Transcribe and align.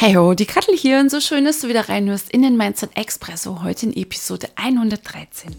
Hey 0.00 0.14
ho, 0.14 0.32
die 0.32 0.46
Kattel 0.46 0.76
hier 0.76 1.00
und 1.00 1.10
so 1.10 1.18
schön, 1.18 1.44
dass 1.44 1.58
du 1.58 1.66
wieder 1.66 1.88
reinhörst 1.88 2.30
in 2.30 2.42
den 2.42 2.56
Mindset 2.56 2.96
Expresso, 2.96 3.64
heute 3.64 3.86
in 3.86 3.96
Episode 3.96 4.48
113. 4.54 5.50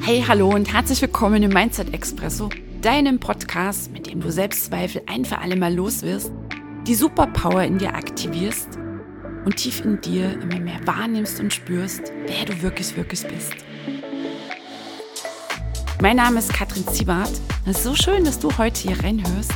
Hey, 0.00 0.24
hallo 0.26 0.48
und 0.48 0.72
herzlich 0.72 1.00
willkommen 1.00 1.44
im 1.44 1.52
Mindset 1.52 1.94
Expresso, 1.94 2.48
deinem 2.82 3.20
Podcast, 3.20 3.92
mit 3.92 4.08
dem 4.08 4.20
du 4.20 4.32
Selbstzweifel 4.32 5.02
ein 5.06 5.24
für 5.24 5.38
alle 5.38 5.54
Mal 5.54 5.72
los 5.72 6.02
wirst, 6.02 6.32
die 6.84 6.96
Superpower 6.96 7.62
in 7.62 7.78
dir 7.78 7.94
aktivierst 7.94 8.70
und 9.44 9.54
tief 9.54 9.84
in 9.84 10.00
dir 10.00 10.32
immer 10.42 10.58
mehr 10.58 10.84
wahrnimmst 10.84 11.38
und 11.38 11.52
spürst, 11.52 12.12
wer 12.26 12.44
du 12.44 12.60
wirklich, 12.60 12.96
wirklich 12.96 13.22
bist. 13.22 13.54
Mein 16.02 16.16
Name 16.16 16.38
ist 16.38 16.54
Katrin 16.54 16.88
Ziebart. 16.88 17.30
Es 17.66 17.76
ist 17.76 17.84
so 17.84 17.94
schön, 17.94 18.24
dass 18.24 18.38
du 18.38 18.56
heute 18.56 18.80
hier 18.80 19.04
reinhörst. 19.04 19.52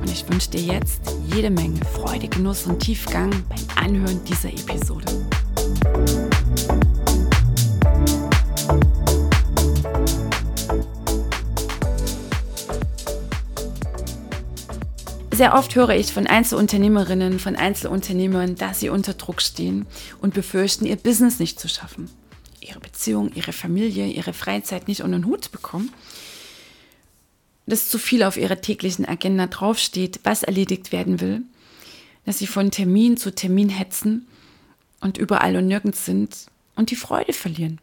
Und 0.00 0.08
ich 0.08 0.24
wünsche 0.30 0.50
dir 0.50 0.60
jetzt 0.60 1.00
jede 1.34 1.50
Menge 1.50 1.84
Freude, 1.84 2.28
Genuss 2.28 2.66
und 2.66 2.78
Tiefgang 2.78 3.30
beim 3.48 3.84
Anhören 3.84 4.22
dieser 4.24 4.50
Episode. 4.50 5.04
Sehr 15.34 15.54
oft 15.54 15.74
höre 15.74 15.96
ich 15.96 16.12
von 16.12 16.28
Einzelunternehmerinnen, 16.28 17.40
von 17.40 17.56
Einzelunternehmern, 17.56 18.54
dass 18.54 18.78
sie 18.78 18.88
unter 18.88 19.14
Druck 19.14 19.42
stehen 19.42 19.86
und 20.20 20.32
befürchten, 20.32 20.86
ihr 20.86 20.94
Business 20.94 21.40
nicht 21.40 21.58
zu 21.58 21.68
schaffen 21.68 22.08
ihre 22.62 22.80
Beziehung, 22.80 23.32
ihre 23.34 23.52
Familie, 23.52 24.06
ihre 24.06 24.32
Freizeit 24.32 24.88
nicht 24.88 25.02
unter 25.02 25.18
den 25.18 25.26
Hut 25.26 25.52
bekommen, 25.52 25.92
dass 27.66 27.88
zu 27.88 27.98
viel 27.98 28.22
auf 28.22 28.36
ihrer 28.36 28.60
täglichen 28.60 29.06
Agenda 29.06 29.46
draufsteht, 29.46 30.20
was 30.24 30.42
erledigt 30.42 30.92
werden 30.92 31.20
will, 31.20 31.42
dass 32.24 32.38
sie 32.38 32.46
von 32.46 32.70
Termin 32.70 33.16
zu 33.16 33.34
Termin 33.34 33.68
hetzen 33.68 34.26
und 35.00 35.18
überall 35.18 35.56
und 35.56 35.66
nirgends 35.66 36.04
sind 36.04 36.46
und 36.76 36.90
die 36.90 36.96
Freude 36.96 37.32
verlieren. 37.32 37.80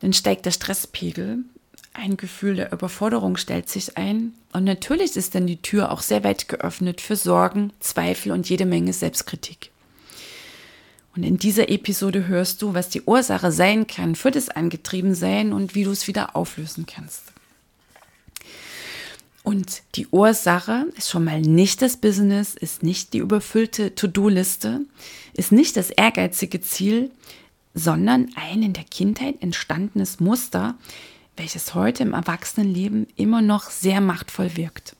Dann 0.00 0.12
steigt 0.12 0.46
der 0.46 0.50
Stresspegel, 0.50 1.44
ein 1.94 2.16
Gefühl 2.16 2.56
der 2.56 2.72
Überforderung 2.72 3.36
stellt 3.36 3.68
sich 3.68 3.98
ein 3.98 4.32
und 4.52 4.64
natürlich 4.64 5.14
ist 5.16 5.34
dann 5.34 5.46
die 5.46 5.60
Tür 5.60 5.92
auch 5.92 6.00
sehr 6.00 6.24
weit 6.24 6.48
geöffnet 6.48 7.00
für 7.02 7.16
Sorgen, 7.16 7.72
Zweifel 7.80 8.32
und 8.32 8.48
jede 8.48 8.64
Menge 8.64 8.94
Selbstkritik. 8.94 9.71
Und 11.14 11.24
in 11.24 11.36
dieser 11.36 11.68
Episode 11.68 12.26
hörst 12.26 12.62
du, 12.62 12.72
was 12.72 12.88
die 12.88 13.02
Ursache 13.02 13.52
sein 13.52 13.86
kann 13.86 14.14
für 14.14 14.30
das 14.30 14.48
Angetriebensein 14.48 15.52
und 15.52 15.74
wie 15.74 15.84
du 15.84 15.90
es 15.90 16.08
wieder 16.08 16.34
auflösen 16.34 16.86
kannst. 16.86 17.32
Und 19.42 19.82
die 19.96 20.06
Ursache 20.06 20.86
ist 20.96 21.10
schon 21.10 21.24
mal 21.24 21.40
nicht 21.40 21.82
das 21.82 21.96
Business, 21.96 22.54
ist 22.54 22.82
nicht 22.82 23.12
die 23.12 23.18
überfüllte 23.18 23.94
To-Do-Liste, 23.94 24.82
ist 25.34 25.52
nicht 25.52 25.76
das 25.76 25.90
ehrgeizige 25.90 26.60
Ziel, 26.60 27.10
sondern 27.74 28.30
ein 28.36 28.62
in 28.62 28.72
der 28.72 28.84
Kindheit 28.84 29.42
entstandenes 29.42 30.20
Muster, 30.20 30.76
welches 31.36 31.74
heute 31.74 32.04
im 32.04 32.12
Erwachsenenleben 32.12 33.08
immer 33.16 33.42
noch 33.42 33.70
sehr 33.70 34.00
machtvoll 34.00 34.56
wirkt. 34.56 34.94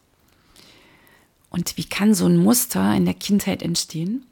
Und 1.50 1.76
wie 1.76 1.84
kann 1.84 2.14
so 2.14 2.26
ein 2.26 2.36
Muster 2.36 2.94
in 2.94 3.04
der 3.04 3.14
Kindheit 3.14 3.62
entstehen? 3.62 4.24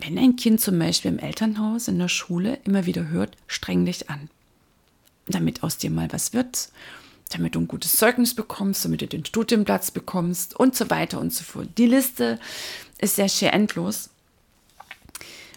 Wenn 0.00 0.18
ein 0.18 0.36
Kind 0.36 0.60
zum 0.60 0.78
Beispiel 0.78 1.10
im 1.10 1.18
Elternhaus, 1.18 1.88
in 1.88 1.98
der 1.98 2.08
Schule 2.08 2.58
immer 2.64 2.86
wieder 2.86 3.08
hört, 3.08 3.36
streng 3.46 3.84
dich 3.84 4.08
an, 4.08 4.30
damit 5.26 5.62
aus 5.62 5.76
dir 5.76 5.90
mal 5.90 6.10
was 6.10 6.32
wird, 6.32 6.70
damit 7.30 7.54
du 7.54 7.60
ein 7.60 7.68
gutes 7.68 7.96
Zeugnis 7.96 8.34
bekommst, 8.34 8.84
damit 8.84 9.02
du 9.02 9.06
den 9.06 9.26
Studienplatz 9.26 9.90
bekommst 9.90 10.58
und 10.58 10.74
so 10.74 10.88
weiter 10.88 11.20
und 11.20 11.34
so 11.34 11.44
fort. 11.44 11.68
Die 11.76 11.86
Liste 11.86 12.38
ist 12.98 13.16
sehr 13.16 13.28
schön 13.28 13.48
endlos. 13.48 14.08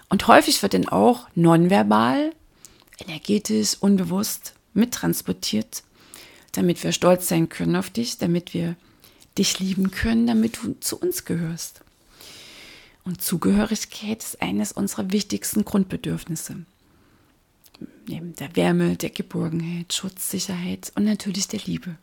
Und 0.09 0.27
häufig 0.27 0.61
wird 0.61 0.73
dann 0.73 0.89
auch 0.89 1.27
nonverbal, 1.35 2.33
energetisch, 2.99 3.77
unbewusst 3.79 4.53
mittransportiert, 4.73 5.83
damit 6.51 6.83
wir 6.83 6.91
stolz 6.91 7.29
sein 7.29 7.47
können 7.49 7.75
auf 7.75 7.89
dich, 7.89 8.17
damit 8.17 8.53
wir 8.53 8.75
dich 9.37 9.59
lieben 9.59 9.89
können, 9.91 10.27
damit 10.27 10.59
du 10.61 10.75
zu 10.79 10.99
uns 10.99 11.25
gehörst. 11.25 11.81
Und 13.05 13.21
Zugehörigkeit 13.21 14.23
ist 14.23 14.41
eines 14.41 14.71
unserer 14.71 15.11
wichtigsten 15.11 15.65
Grundbedürfnisse. 15.65 16.57
Neben 18.07 18.35
der 18.35 18.55
Wärme, 18.55 18.95
der 18.95 19.09
Geborgenheit, 19.09 19.93
Schutz, 19.93 20.29
Sicherheit 20.29 20.91
und 20.95 21.03
natürlich 21.03 21.47
der 21.47 21.59
Liebe. 21.65 21.95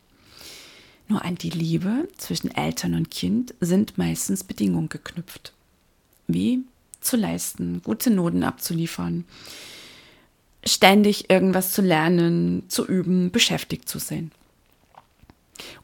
Nur 1.07 1.25
an 1.25 1.35
die 1.35 1.49
Liebe 1.49 2.07
zwischen 2.17 2.51
Eltern 2.51 2.93
und 2.93 3.11
Kind 3.11 3.53
sind 3.59 3.97
meistens 3.97 4.43
Bedingungen 4.43 4.89
geknüpft. 4.89 5.53
Wie 6.27 6.63
zu 7.01 7.17
leisten, 7.17 7.81
gute 7.83 8.11
Noten 8.11 8.43
abzuliefern, 8.43 9.25
ständig 10.63 11.29
irgendwas 11.29 11.73
zu 11.73 11.81
lernen, 11.81 12.63
zu 12.69 12.87
üben, 12.87 13.31
beschäftigt 13.31 13.89
zu 13.89 13.99
sein. 13.99 14.31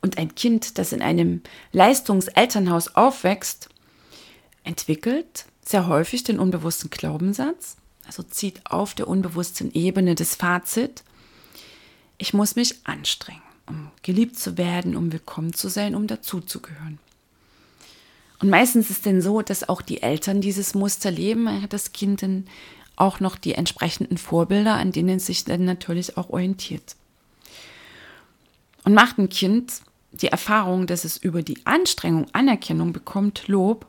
Und 0.02 0.18
ein 0.18 0.36
Kind, 0.36 0.78
das 0.78 0.94
in 0.94 1.02
einem 1.02 1.42
Leistungselternhaus 1.72 2.96
aufwächst, 2.96 3.70
entwickelt 4.68 5.46
sehr 5.66 5.88
häufig 5.88 6.24
den 6.24 6.40
unbewussten 6.40 6.90
Glaubenssatz, 6.90 7.78
also 8.06 8.24
zieht 8.24 8.62
auf 8.70 8.94
der 8.94 9.08
unbewussten 9.08 9.74
Ebene 9.74 10.16
das 10.16 10.36
Fazit, 10.36 11.04
ich 12.18 12.34
muss 12.34 12.56
mich 12.56 12.76
anstrengen, 12.86 13.42
um 13.68 13.92
geliebt 14.02 14.38
zu 14.38 14.58
werden, 14.58 14.96
um 14.96 15.12
willkommen 15.12 15.54
zu 15.54 15.70
sein, 15.70 15.94
um 15.96 16.08
dazuzugehören. 16.08 17.00
Und 18.40 18.50
meistens 18.50 18.90
ist 18.90 19.06
denn 19.06 19.22
so, 19.22 19.42
dass 19.42 19.68
auch 19.68 19.82
die 19.82 20.02
Eltern 20.02 20.42
dieses 20.42 20.76
Muster 20.76 21.12
leben, 21.12 21.62
hat 21.62 21.74
das 21.74 21.92
Kind 21.92 22.22
dann 22.22 22.46
auch 22.96 23.20
noch 23.20 23.36
die 23.36 23.54
entsprechenden 23.54 24.18
Vorbilder, 24.18 24.76
an 24.76 24.92
denen 24.92 25.18
es 25.18 25.26
sich 25.26 25.44
dann 25.44 25.66
natürlich 25.66 26.18
auch 26.18 26.30
orientiert. 26.30 26.96
Und 28.84 28.94
macht 28.94 29.18
ein 29.18 29.30
Kind 29.30 29.82
die 30.12 30.28
Erfahrung, 30.28 30.88
dass 30.88 31.04
es 31.04 31.18
über 31.18 31.44
die 31.44 31.66
Anstrengung 31.66 32.28
Anerkennung 32.34 32.94
bekommt, 32.94 33.48
Lob, 33.48 33.86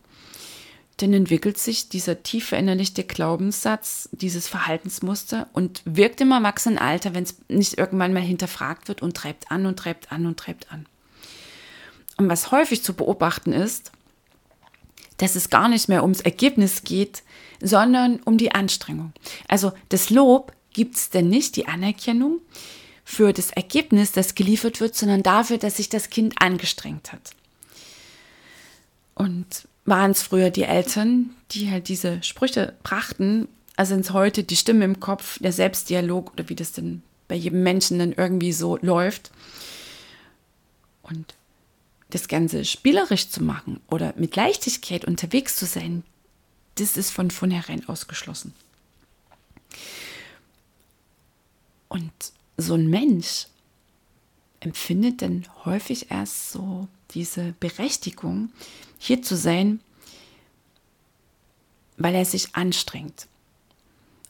dann 0.98 1.12
entwickelt 1.12 1.58
sich 1.58 1.88
dieser 1.88 2.22
tief 2.22 2.48
verinnerlichte 2.48 3.04
Glaubenssatz, 3.04 4.08
dieses 4.12 4.48
Verhaltensmuster 4.48 5.48
und 5.52 5.80
wirkt 5.84 6.20
im 6.20 6.32
Erwachsenenalter, 6.32 7.14
wenn 7.14 7.22
es 7.22 7.36
nicht 7.48 7.78
irgendwann 7.78 8.12
mal 8.12 8.22
hinterfragt 8.22 8.88
wird 8.88 9.00
und 9.00 9.16
treibt 9.16 9.50
an 9.50 9.66
und 9.66 9.78
treibt 9.78 10.12
an 10.12 10.26
und 10.26 10.38
treibt 10.38 10.72
an. 10.72 10.86
Und 12.16 12.28
was 12.28 12.50
häufig 12.50 12.82
zu 12.82 12.94
beobachten 12.94 13.52
ist, 13.52 13.92
dass 15.18 15.36
es 15.36 15.50
gar 15.50 15.68
nicht 15.68 15.88
mehr 15.88 16.02
ums 16.02 16.20
Ergebnis 16.20 16.82
geht, 16.82 17.22
sondern 17.60 18.20
um 18.24 18.36
die 18.36 18.52
Anstrengung. 18.52 19.12
Also 19.46 19.72
das 19.88 20.10
Lob 20.10 20.52
gibt 20.72 20.96
es 20.96 21.10
denn 21.10 21.28
nicht, 21.28 21.56
die 21.56 21.68
Anerkennung 21.68 22.40
für 23.04 23.32
das 23.32 23.50
Ergebnis, 23.50 24.12
das 24.12 24.34
geliefert 24.34 24.80
wird, 24.80 24.96
sondern 24.96 25.22
dafür, 25.22 25.58
dass 25.58 25.76
sich 25.76 25.88
das 25.88 26.10
Kind 26.10 26.42
angestrengt 26.42 27.12
hat. 27.12 27.30
Und 29.14 29.66
waren 29.88 30.10
es 30.10 30.22
früher 30.22 30.50
die 30.50 30.64
Eltern, 30.64 31.30
die 31.50 31.70
halt 31.70 31.88
diese 31.88 32.22
Sprüche 32.22 32.74
brachten, 32.82 33.48
also 33.76 33.94
sind 33.94 34.04
es 34.04 34.12
heute 34.12 34.42
die 34.42 34.56
Stimme 34.56 34.84
im 34.84 35.00
Kopf, 35.00 35.38
der 35.38 35.52
Selbstdialog 35.52 36.32
oder 36.32 36.48
wie 36.48 36.54
das 36.54 36.72
denn 36.72 37.02
bei 37.28 37.34
jedem 37.34 37.62
Menschen 37.62 37.98
dann 37.98 38.12
irgendwie 38.12 38.52
so 38.52 38.76
läuft. 38.78 39.30
Und 41.02 41.34
das 42.10 42.28
Ganze 42.28 42.64
spielerisch 42.64 43.28
zu 43.28 43.42
machen 43.42 43.80
oder 43.88 44.14
mit 44.16 44.34
Leichtigkeit 44.34 45.04
unterwegs 45.04 45.56
zu 45.56 45.66
sein, 45.66 46.02
das 46.76 46.96
ist 46.96 47.10
von 47.10 47.30
vornherein 47.30 47.88
ausgeschlossen. 47.88 48.54
Und 51.88 52.12
so 52.56 52.74
ein 52.74 52.88
Mensch 52.88 53.46
empfindet 54.60 55.22
dann 55.22 55.46
häufig 55.64 56.10
erst 56.10 56.50
so 56.50 56.88
diese 57.10 57.54
Berechtigung, 57.60 58.50
hier 58.98 59.22
zu 59.22 59.36
sein, 59.36 59.80
weil 61.96 62.14
er 62.14 62.24
sich 62.24 62.54
anstrengt. 62.54 63.26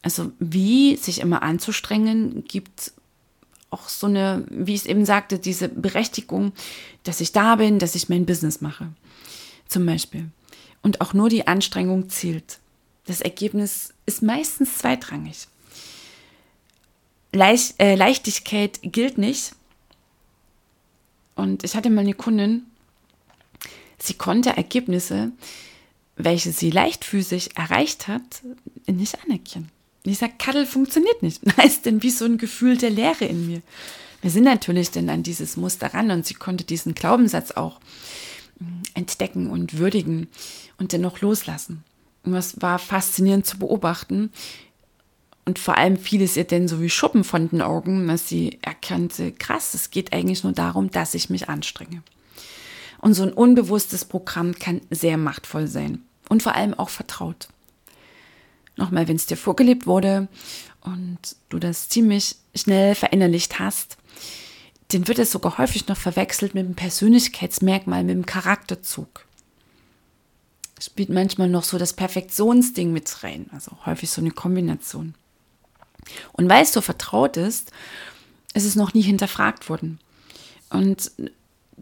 Also 0.02 0.32
wie 0.38 0.96
sich 0.96 1.20
immer 1.20 1.42
anzustrengen, 1.42 2.44
gibt 2.44 2.92
auch 3.70 3.88
so 3.88 4.06
eine, 4.06 4.46
wie 4.48 4.74
ich 4.74 4.82
es 4.82 4.86
eben 4.86 5.04
sagte, 5.04 5.38
diese 5.38 5.68
Berechtigung, 5.68 6.52
dass 7.02 7.20
ich 7.20 7.32
da 7.32 7.56
bin, 7.56 7.78
dass 7.78 7.94
ich 7.94 8.08
mein 8.08 8.26
Business 8.26 8.60
mache. 8.60 8.88
Zum 9.66 9.84
Beispiel. 9.84 10.30
Und 10.82 11.00
auch 11.00 11.12
nur 11.12 11.28
die 11.28 11.46
Anstrengung 11.46 12.08
zählt. 12.08 12.58
Das 13.04 13.20
Ergebnis 13.20 13.92
ist 14.06 14.22
meistens 14.22 14.78
zweitrangig. 14.78 15.48
Leicht, 17.32 17.74
äh, 17.78 17.94
Leichtigkeit 17.94 18.80
gilt 18.82 19.18
nicht. 19.18 19.52
Und 21.34 21.64
ich 21.64 21.74
hatte 21.74 21.90
mal 21.90 22.00
eine 22.00 22.14
Kundin, 22.14 22.64
Sie 23.98 24.14
konnte 24.14 24.50
Ergebnisse, 24.50 25.32
welche 26.16 26.52
sie 26.52 26.70
leichtfüßig 26.70 27.56
erreicht 27.56 28.08
hat, 28.08 28.42
nicht 28.86 29.18
anerkennen. 29.24 29.70
Sage, 30.14 30.34
Kaddel 30.38 30.66
funktioniert 30.66 31.22
nicht. 31.22 31.42
Da 31.56 31.62
ist 31.62 31.86
denn 31.86 32.02
wie 32.02 32.10
so 32.10 32.24
ein 32.24 32.38
Gefühl 32.38 32.76
der 32.76 32.90
Leere 32.90 33.24
in 33.24 33.46
mir. 33.46 33.62
Wir 34.20 34.30
sind 34.30 34.44
natürlich 34.44 34.90
dann 34.90 35.08
an 35.10 35.22
dieses 35.22 35.56
Muster 35.56 35.94
ran 35.94 36.10
und 36.10 36.26
sie 36.26 36.34
konnte 36.34 36.64
diesen 36.64 36.94
Glaubenssatz 36.94 37.52
auch 37.52 37.78
mm, 38.58 38.82
entdecken 38.94 39.50
und 39.50 39.78
würdigen 39.78 40.28
und 40.78 40.92
dennoch 40.92 41.20
loslassen. 41.20 41.84
Und 42.24 42.34
es 42.34 42.60
war 42.60 42.78
faszinierend 42.78 43.46
zu 43.46 43.58
beobachten. 43.58 44.30
Und 45.44 45.58
vor 45.58 45.78
allem 45.78 45.96
fiel 45.96 46.20
es 46.22 46.36
ihr 46.36 46.44
denn 46.44 46.68
so 46.68 46.82
wie 46.82 46.90
Schuppen 46.90 47.24
von 47.24 47.48
den 47.48 47.62
Augen, 47.62 48.08
dass 48.08 48.28
sie 48.28 48.58
erkannte, 48.60 49.32
krass, 49.32 49.72
es 49.74 49.90
geht 49.90 50.12
eigentlich 50.12 50.42
nur 50.42 50.52
darum, 50.52 50.90
dass 50.90 51.14
ich 51.14 51.30
mich 51.30 51.48
anstrenge. 51.48 52.02
Und 53.00 53.14
so 53.14 53.22
ein 53.22 53.32
unbewusstes 53.32 54.04
Programm 54.04 54.54
kann 54.54 54.80
sehr 54.90 55.16
machtvoll 55.16 55.66
sein 55.68 56.02
und 56.28 56.42
vor 56.42 56.54
allem 56.54 56.74
auch 56.74 56.88
vertraut. 56.88 57.48
Nochmal, 58.76 59.08
wenn 59.08 59.16
es 59.16 59.26
dir 59.26 59.36
vorgelebt 59.36 59.86
wurde 59.86 60.28
und 60.82 61.18
du 61.48 61.58
das 61.58 61.88
ziemlich 61.88 62.36
schnell 62.54 62.94
verinnerlicht 62.94 63.58
hast, 63.58 63.96
dann 64.88 65.06
wird 65.06 65.18
es 65.18 65.32
sogar 65.32 65.58
häufig 65.58 65.86
noch 65.88 65.96
verwechselt 65.96 66.54
mit 66.54 66.64
dem 66.64 66.74
Persönlichkeitsmerkmal, 66.74 68.04
mit 68.04 68.14
dem 68.14 68.26
Charakterzug. 68.26 69.26
Spielt 70.80 71.10
manchmal 71.10 71.48
noch 71.48 71.64
so 71.64 71.76
das 71.76 71.92
Perfektionsding 71.92 72.92
mit 72.92 73.22
rein, 73.22 73.50
also 73.52 73.72
häufig 73.84 74.10
so 74.10 74.20
eine 74.20 74.30
Kombination. 74.30 75.14
Und 76.32 76.48
weil 76.48 76.62
es 76.62 76.72
so 76.72 76.80
vertraut 76.80 77.36
ist, 77.36 77.72
ist 78.54 78.64
es 78.64 78.76
noch 78.76 78.94
nie 78.94 79.02
hinterfragt 79.02 79.68
worden. 79.68 79.98
Und 80.70 81.10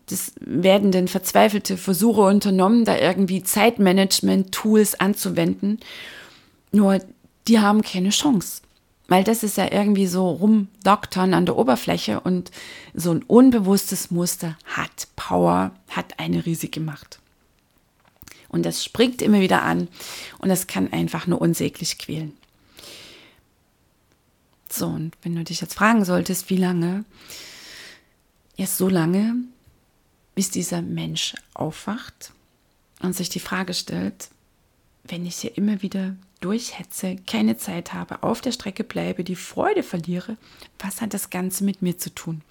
das 0.06 0.32
werden 0.40 0.92
dann 0.92 1.08
verzweifelte 1.08 1.76
Versuche 1.76 2.22
unternommen, 2.22 2.84
da 2.84 2.96
irgendwie 2.96 3.42
Zeitmanagement-Tools 3.42 5.00
anzuwenden. 5.00 5.80
Nur 6.70 7.00
die 7.48 7.58
haben 7.58 7.82
keine 7.82 8.10
Chance. 8.10 8.62
Weil 9.08 9.22
das 9.22 9.42
ist 9.42 9.56
ja 9.56 9.70
irgendwie 9.70 10.06
so 10.06 10.28
rumdoktern 10.28 11.32
an 11.32 11.46
der 11.46 11.56
Oberfläche 11.56 12.20
und 12.20 12.50
so 12.92 13.12
ein 13.12 13.22
unbewusstes 13.22 14.10
Muster 14.10 14.58
hat 14.64 15.08
Power, 15.14 15.72
hat 15.88 16.18
eine 16.18 16.44
riesige 16.44 16.80
Macht. 16.80 17.20
Und 18.48 18.64
das 18.64 18.84
springt 18.84 19.22
immer 19.22 19.40
wieder 19.40 19.62
an 19.62 19.88
und 20.38 20.48
das 20.48 20.66
kann 20.66 20.92
einfach 20.92 21.26
nur 21.26 21.40
unsäglich 21.40 21.98
quälen. 21.98 22.32
So, 24.68 24.86
und 24.86 25.16
wenn 25.22 25.36
du 25.36 25.44
dich 25.44 25.60
jetzt 25.60 25.74
fragen 25.74 26.04
solltest, 26.04 26.50
wie 26.50 26.56
lange, 26.56 27.04
erst 28.56 28.76
so 28.76 28.88
lange, 28.88 29.36
bis 30.36 30.50
dieser 30.50 30.82
Mensch 30.82 31.34
aufwacht 31.54 32.32
und 33.00 33.16
sich 33.16 33.28
die 33.30 33.40
Frage 33.40 33.74
stellt, 33.74 34.28
wenn 35.02 35.26
ich 35.26 35.36
hier 35.36 35.56
immer 35.56 35.82
wieder 35.82 36.14
durchhetze, 36.40 37.16
keine 37.26 37.56
Zeit 37.56 37.94
habe, 37.94 38.22
auf 38.22 38.42
der 38.42 38.52
Strecke 38.52 38.84
bleibe, 38.84 39.24
die 39.24 39.34
Freude 39.34 39.82
verliere, 39.82 40.36
was 40.78 41.00
hat 41.00 41.14
das 41.14 41.30
Ganze 41.30 41.64
mit 41.64 41.82
mir 41.82 41.96
zu 41.96 42.14
tun? 42.14 42.42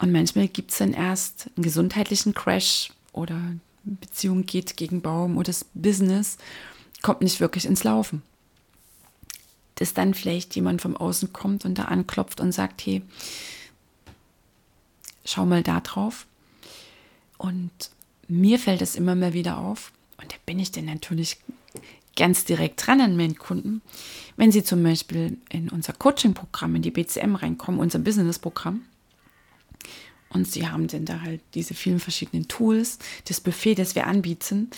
Und 0.00 0.10
manchmal 0.10 0.48
gibt 0.48 0.72
es 0.72 0.78
dann 0.78 0.92
erst 0.92 1.48
einen 1.56 1.62
gesundheitlichen 1.62 2.34
Crash 2.34 2.92
oder 3.12 3.40
Beziehung 3.84 4.44
geht 4.46 4.76
gegen 4.76 5.02
Baum 5.02 5.36
oder 5.36 5.46
das 5.46 5.66
Business 5.72 6.36
kommt 7.00 7.20
nicht 7.20 7.38
wirklich 7.38 7.66
ins 7.66 7.84
Laufen. 7.84 8.22
Dass 9.76 9.94
dann 9.94 10.14
vielleicht 10.14 10.56
jemand 10.56 10.82
vom 10.82 10.96
Außen 10.96 11.32
kommt 11.32 11.64
und 11.64 11.78
da 11.78 11.84
anklopft 11.84 12.40
und 12.40 12.50
sagt, 12.50 12.84
hey, 12.84 13.02
schau 15.24 15.46
mal 15.46 15.62
da 15.62 15.80
drauf. 15.80 16.26
Und 17.38 17.70
mir 18.28 18.58
fällt 18.58 18.82
es 18.82 18.96
immer 18.96 19.14
mal 19.14 19.32
wieder 19.32 19.58
auf, 19.58 19.92
und 20.20 20.32
da 20.32 20.36
bin 20.46 20.58
ich 20.58 20.72
dann 20.72 20.86
natürlich 20.86 21.38
ganz 22.16 22.44
direkt 22.44 22.86
dran 22.86 23.00
an 23.00 23.16
meinen 23.16 23.36
Kunden, 23.36 23.82
wenn 24.36 24.52
sie 24.52 24.62
zum 24.62 24.82
Beispiel 24.82 25.36
in 25.50 25.68
unser 25.68 25.92
Coaching-Programm, 25.92 26.76
in 26.76 26.82
die 26.82 26.90
BCM 26.90 27.34
reinkommen, 27.34 27.80
unser 27.80 27.98
Business-Programm, 27.98 28.82
und 30.34 30.48
sie 30.48 30.68
haben 30.68 30.88
dann 30.88 31.04
da 31.04 31.20
halt 31.20 31.40
diese 31.54 31.74
vielen 31.74 32.00
verschiedenen 32.00 32.48
Tools, 32.48 32.98
das 33.26 33.40
Buffet, 33.40 33.76
das 33.76 33.94
wir 33.94 34.06
anbieten, 34.06 34.68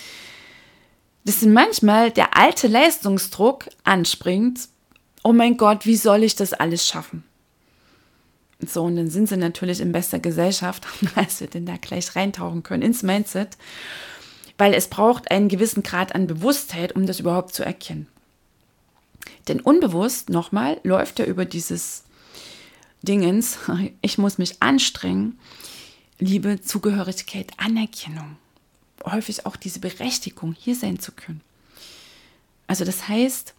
dass 1.25 1.43
manchmal 1.43 2.11
der 2.11 2.37
alte 2.37 2.69
Leistungsdruck 2.69 3.69
anspringt, 3.83 4.69
oh 5.25 5.33
mein 5.33 5.57
Gott, 5.57 5.87
wie 5.87 5.97
soll 5.97 6.23
ich 6.23 6.37
das 6.37 6.53
alles 6.53 6.87
schaffen? 6.87 7.25
So, 8.65 8.85
und 8.85 8.97
dann 8.97 9.11
sind 9.11 9.29
sie 9.29 9.37
natürlich 9.37 9.81
in 9.81 9.93
bester 9.93 10.19
Gesellschaft, 10.19 10.87
als 11.15 11.41
wir 11.41 11.47
denn 11.49 11.67
da 11.67 11.77
gleich 11.77 12.17
reintauchen 12.17 12.63
können 12.63 12.83
ins 12.83 13.03
Mindset 13.03 13.57
weil 14.59 14.75
es 14.75 14.89
braucht 14.89 15.31
einen 15.31 15.49
gewissen 15.49 15.83
Grad 15.83 16.15
an 16.15 16.27
Bewusstheit, 16.27 16.95
um 16.97 17.07
das 17.07 17.21
überhaupt 17.21 17.55
zu 17.55 17.65
erkennen. 17.65 18.07
Denn 19.49 19.61
unbewusst, 19.61 20.31
nochmal, 20.31 20.81
läuft 20.83 21.21
er 21.21 21.27
über 21.27 21.45
dieses 21.45 22.05
Dingens, 23.03 23.59
ich 24.01 24.19
muss 24.19 24.39
mich 24.39 24.63
anstrengen, 24.63 25.39
Liebe, 26.19 26.63
Zugehörigkeit, 26.63 27.53
Anerkennung. 27.59 28.37
Häufig 29.05 29.45
auch 29.45 29.57
diese 29.57 29.81
Berechtigung, 29.81 30.57
hier 30.59 30.75
sein 30.75 30.99
zu 30.99 31.13
können. 31.13 31.43
Also 32.67 32.87
das 32.87 33.07
heißt, 33.07 33.55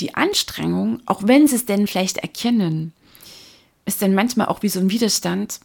die 0.00 0.14
Anstrengung, 0.14 1.02
auch 1.04 1.22
wenn 1.24 1.46
sie 1.46 1.56
es 1.56 1.66
denn 1.66 1.86
vielleicht 1.86 2.18
erkennen, 2.18 2.94
ist 3.86 4.02
dann 4.02 4.14
manchmal 4.14 4.48
auch 4.48 4.62
wie 4.62 4.68
so 4.68 4.80
ein 4.80 4.90
Widerstand, 4.90 5.60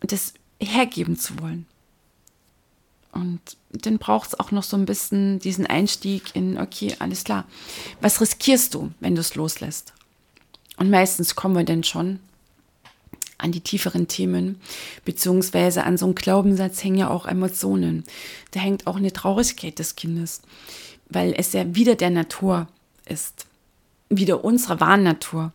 das 0.00 0.34
hergeben 0.60 1.16
zu 1.16 1.38
wollen. 1.40 1.66
Und 3.12 3.56
dann 3.70 3.98
braucht 3.98 4.28
es 4.28 4.40
auch 4.40 4.50
noch 4.50 4.64
so 4.64 4.76
ein 4.76 4.86
bisschen 4.86 5.38
diesen 5.38 5.66
Einstieg 5.66 6.34
in, 6.34 6.58
okay, 6.58 6.96
alles 6.98 7.22
klar, 7.22 7.44
was 8.00 8.20
riskierst 8.20 8.74
du, 8.74 8.90
wenn 8.98 9.14
du 9.14 9.20
es 9.20 9.36
loslässt? 9.36 9.92
Und 10.76 10.90
meistens 10.90 11.36
kommen 11.36 11.54
wir 11.54 11.64
dann 11.64 11.84
schon 11.84 12.18
an 13.38 13.52
die 13.52 13.60
tieferen 13.60 14.08
Themen, 14.08 14.60
beziehungsweise 15.04 15.84
an 15.84 15.96
so 15.96 16.06
einen 16.06 16.14
Glaubenssatz 16.14 16.82
hängen 16.82 16.98
ja 16.98 17.10
auch 17.10 17.26
Emotionen. 17.26 18.04
Da 18.50 18.60
hängt 18.60 18.86
auch 18.86 18.96
eine 18.96 19.12
Traurigkeit 19.12 19.78
des 19.78 19.94
Kindes, 19.96 20.42
weil 21.08 21.34
es 21.36 21.52
ja 21.52 21.74
wieder 21.74 21.94
der 21.94 22.10
Natur 22.10 22.68
ist, 23.06 23.46
wieder 24.08 24.44
unserer 24.44 24.80
wahren 24.80 25.02
Natur, 25.04 25.52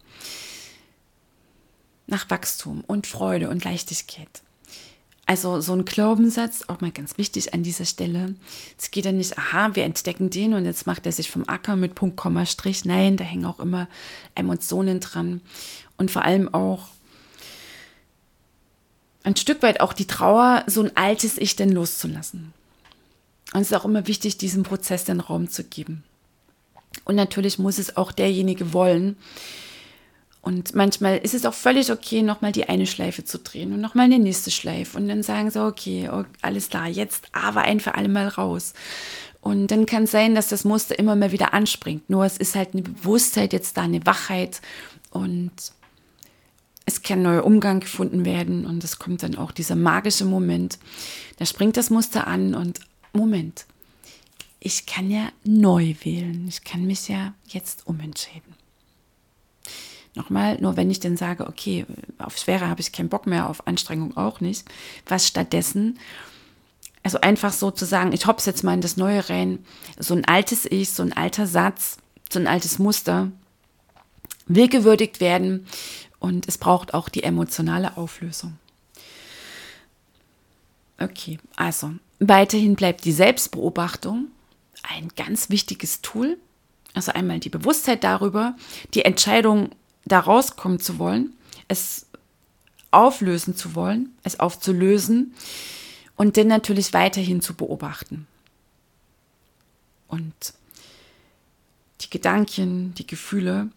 nach 2.09 2.29
Wachstum 2.29 2.83
und 2.85 3.07
Freude 3.07 3.49
und 3.49 3.63
Leichtigkeit. 3.63 4.41
Also 5.25 5.61
so 5.61 5.73
ein 5.73 5.85
Glaubenssatz, 5.85 6.63
auch 6.67 6.81
mal 6.81 6.89
ganz 6.91 7.19
wichtig 7.19 7.53
an 7.53 7.61
dieser 7.61 7.85
Stelle. 7.85 8.33
Es 8.79 8.89
geht 8.89 9.05
ja 9.05 9.11
nicht, 9.11 9.37
aha, 9.37 9.75
wir 9.75 9.83
entdecken 9.83 10.31
den 10.31 10.55
und 10.55 10.65
jetzt 10.65 10.87
macht 10.87 11.05
er 11.05 11.11
sich 11.11 11.29
vom 11.29 11.47
Acker 11.47 11.75
mit 11.75 11.93
Punkt, 11.93 12.17
Komma, 12.17 12.47
Strich. 12.47 12.83
Nein, 12.83 13.15
da 13.15 13.23
hängen 13.23 13.45
auch 13.45 13.59
immer 13.59 13.87
Emotionen 14.33 14.99
dran. 14.99 15.41
Und 15.97 16.09
vor 16.09 16.23
allem 16.23 16.51
auch 16.51 16.87
ein 19.21 19.35
Stück 19.35 19.61
weit 19.61 19.81
auch 19.81 19.93
die 19.93 20.07
Trauer, 20.07 20.63
so 20.65 20.81
ein 20.81 20.97
altes 20.97 21.37
Ich 21.37 21.55
denn 21.55 21.71
loszulassen. 21.71 22.51
Und 23.53 23.61
es 23.61 23.67
ist 23.67 23.77
auch 23.77 23.85
immer 23.85 24.07
wichtig, 24.07 24.37
diesem 24.37 24.63
Prozess 24.63 25.05
den 25.05 25.19
Raum 25.19 25.47
zu 25.47 25.63
geben. 25.63 26.03
Und 27.05 27.15
natürlich 27.15 27.59
muss 27.59 27.77
es 27.77 27.97
auch 27.97 28.11
derjenige 28.11 28.73
wollen, 28.73 29.15
und 30.41 30.73
manchmal 30.73 31.17
ist 31.17 31.33
es 31.33 31.45
auch 31.45 31.53
völlig 31.53 31.91
okay, 31.91 32.21
nochmal 32.21 32.51
die 32.51 32.69
eine 32.69 32.87
Schleife 32.87 33.25
zu 33.25 33.39
drehen 33.39 33.73
und 33.73 33.81
nochmal 33.81 34.05
eine 34.05 34.19
nächste 34.19 34.51
Schleife. 34.51 34.97
Und 34.97 35.09
dann 35.09 35.21
sagen 35.21 35.51
sie, 35.51 35.61
okay, 35.61 36.09
okay, 36.09 36.29
alles 36.41 36.69
klar, 36.69 36.87
jetzt 36.87 37.25
aber 37.33 37.61
ein 37.61 37.79
für 37.79 37.95
alle 37.95 38.07
Mal 38.07 38.27
raus. 38.27 38.73
Und 39.41 39.67
dann 39.67 39.85
kann 39.85 40.03
es 40.03 40.11
sein, 40.11 40.35
dass 40.35 40.47
das 40.47 40.63
Muster 40.63 40.97
immer 40.97 41.15
mal 41.15 41.31
wieder 41.31 41.53
anspringt. 41.53 42.09
Nur 42.09 42.25
es 42.25 42.37
ist 42.37 42.55
halt 42.55 42.73
eine 42.73 42.83
Bewusstheit 42.83 43.53
jetzt 43.53 43.77
da, 43.77 43.83
eine 43.83 44.05
Wachheit 44.05 44.61
und 45.11 45.51
es 46.85 47.01
kann 47.03 47.21
neuer 47.21 47.45
Umgang 47.45 47.81
gefunden 47.81 48.25
werden 48.25 48.65
und 48.65 48.83
es 48.83 48.97
kommt 48.97 49.23
dann 49.23 49.35
auch 49.35 49.51
dieser 49.51 49.75
magische 49.75 50.25
Moment. 50.25 50.79
Da 51.37 51.45
springt 51.45 51.77
das 51.77 51.89
Muster 51.89 52.27
an 52.27 52.55
und 52.55 52.79
Moment, 53.13 53.65
ich 54.59 54.85
kann 54.85 55.09
ja 55.09 55.29
neu 55.43 55.95
wählen. 56.03 56.45
Ich 56.47 56.63
kann 56.63 56.85
mich 56.85 57.07
ja 57.07 57.33
jetzt 57.47 57.87
umentscheiden. 57.87 58.58
Nochmal, 60.19 60.57
nur 60.59 60.75
wenn 60.75 60.91
ich 60.91 60.99
dann 60.99 61.15
sage, 61.15 61.47
okay, 61.47 61.85
auf 62.17 62.37
Schwere 62.37 62.67
habe 62.67 62.81
ich 62.81 62.91
keinen 62.91 63.07
Bock 63.07 63.25
mehr, 63.25 63.49
auf 63.49 63.65
Anstrengung 63.67 64.17
auch 64.17 64.41
nicht, 64.41 64.67
was 65.07 65.25
stattdessen, 65.25 65.97
also 67.03 67.21
einfach 67.21 67.53
so 67.53 67.71
zu 67.71 67.85
sagen, 67.85 68.11
ich 68.11 68.27
hops 68.27 68.45
jetzt 68.45 68.65
mal 68.65 68.73
in 68.73 68.81
das 68.81 68.97
Neue 68.97 69.29
rein, 69.29 69.59
so 69.97 70.13
ein 70.13 70.25
altes 70.25 70.65
Ich, 70.65 70.89
so 70.89 71.03
ein 71.03 71.13
alter 71.13 71.47
Satz, 71.47 71.99
so 72.29 72.37
ein 72.37 72.47
altes 72.47 72.79
Muster, 72.79 73.31
will 74.45 74.67
gewürdigt 74.67 75.21
werden 75.21 75.65
und 76.19 76.49
es 76.49 76.57
braucht 76.57 76.93
auch 76.93 77.07
die 77.07 77.23
emotionale 77.23 77.95
Auflösung. 77.95 78.57
Okay, 80.99 81.39
also 81.55 81.91
weiterhin 82.19 82.75
bleibt 82.75 83.05
die 83.05 83.13
Selbstbeobachtung 83.13 84.27
ein 84.83 85.07
ganz 85.15 85.49
wichtiges 85.49 86.01
Tool. 86.01 86.37
Also 86.93 87.13
einmal 87.13 87.39
die 87.39 87.49
Bewusstheit 87.49 88.03
darüber, 88.03 88.57
die 88.95 89.05
Entscheidung 89.05 89.69
da 90.05 90.19
rauskommen 90.19 90.79
zu 90.79 90.99
wollen, 90.99 91.33
es 91.67 92.07
auflösen 92.91 93.55
zu 93.55 93.75
wollen, 93.75 94.09
es 94.23 94.39
aufzulösen 94.39 95.33
und 96.15 96.37
dann 96.37 96.47
natürlich 96.47 96.93
weiterhin 96.93 97.41
zu 97.41 97.53
beobachten. 97.53 98.27
Und 100.07 100.53
die 102.01 102.09
Gedanken, 102.09 102.93
die 102.95 103.05
Gefühle 103.05 103.69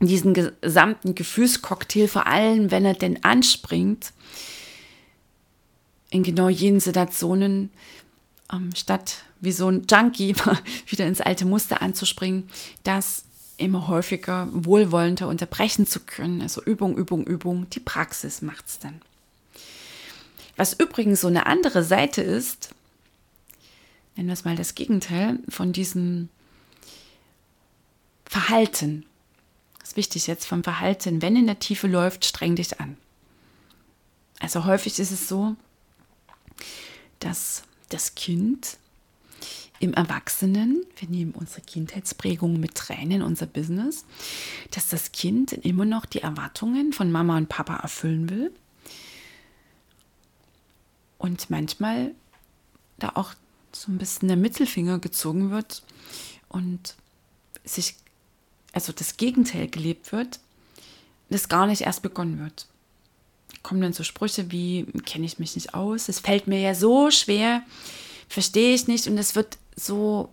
diesen 0.00 0.34
gesamten 0.34 1.14
Gefühlscocktail, 1.14 2.08
vor 2.08 2.26
allem 2.26 2.70
wenn 2.70 2.84
er 2.84 2.94
denn 2.94 3.24
anspringt, 3.24 4.12
in 6.10 6.22
genau 6.22 6.48
jenen 6.48 6.80
Situationen, 6.80 7.70
ähm, 8.52 8.70
statt 8.76 9.24
wie 9.40 9.52
so 9.52 9.68
ein 9.68 9.86
Junkie 9.90 10.34
wieder 10.86 11.06
ins 11.06 11.20
alte 11.20 11.46
Muster 11.46 11.82
anzuspringen, 11.82 12.48
das 12.84 13.24
immer 13.58 13.88
häufiger 13.88 14.48
wohlwollender 14.52 15.28
unterbrechen 15.28 15.86
zu 15.86 16.00
können. 16.00 16.42
Also 16.42 16.62
Übung, 16.62 16.96
Übung, 16.96 17.24
Übung, 17.24 17.68
die 17.70 17.80
Praxis 17.80 18.42
macht 18.42 18.66
es 18.66 18.78
dann. 18.78 19.00
Was 20.56 20.72
übrigens 20.72 21.20
so 21.20 21.28
eine 21.28 21.46
andere 21.46 21.82
Seite 21.82 22.22
ist, 22.22 22.70
nennen 24.14 24.28
wir 24.28 24.34
es 24.34 24.44
mal 24.44 24.56
das 24.56 24.74
Gegenteil 24.74 25.38
von 25.48 25.72
diesem 25.72 26.28
Verhalten. 28.24 29.04
Das 29.78 29.90
ist 29.90 29.96
wichtig 29.96 30.26
jetzt 30.26 30.46
vom 30.46 30.64
Verhalten. 30.64 31.22
Wenn 31.22 31.36
in 31.36 31.46
der 31.46 31.58
Tiefe 31.58 31.86
läuft, 31.86 32.24
streng 32.24 32.56
dich 32.56 32.80
an. 32.80 32.96
Also 34.40 34.64
häufig 34.64 34.98
ist 34.98 35.12
es 35.12 35.28
so, 35.28 35.56
dass 37.20 37.62
das 37.88 38.14
Kind 38.14 38.78
im 39.80 39.94
Erwachsenen, 39.94 40.84
wir 40.96 41.08
nehmen 41.08 41.32
unsere 41.32 41.60
Kindheitsprägung 41.60 42.58
mit 42.58 42.80
in 42.90 43.22
unser 43.22 43.46
Business, 43.46 44.04
dass 44.70 44.88
das 44.88 45.12
Kind 45.12 45.52
immer 45.52 45.84
noch 45.84 46.06
die 46.06 46.22
Erwartungen 46.22 46.92
von 46.92 47.10
Mama 47.10 47.36
und 47.36 47.48
Papa 47.48 47.76
erfüllen 47.76 48.30
will. 48.30 48.52
Und 51.18 51.50
manchmal 51.50 52.14
da 52.98 53.12
auch 53.14 53.34
so 53.72 53.90
ein 53.90 53.98
bisschen 53.98 54.28
der 54.28 54.36
Mittelfinger 54.36 54.98
gezogen 54.98 55.50
wird 55.50 55.82
und 56.48 56.94
sich, 57.64 57.96
also 58.72 58.92
das 58.92 59.16
Gegenteil 59.16 59.68
gelebt 59.68 60.12
wird, 60.12 60.40
das 61.28 61.48
gar 61.48 61.66
nicht 61.66 61.82
erst 61.82 62.02
begonnen 62.02 62.38
wird. 62.38 62.66
Kommen 63.62 63.80
dann 63.80 63.92
so 63.92 64.04
Sprüche 64.04 64.50
wie, 64.50 64.84
kenne 65.04 65.26
ich 65.26 65.38
mich 65.38 65.54
nicht 65.56 65.74
aus, 65.74 66.08
es 66.08 66.20
fällt 66.20 66.46
mir 66.46 66.60
ja 66.60 66.74
so 66.74 67.10
schwer, 67.10 67.62
verstehe 68.28 68.74
ich 68.74 68.86
nicht. 68.86 69.06
Und 69.08 69.18
es 69.18 69.34
wird 69.34 69.58
so 69.76 70.30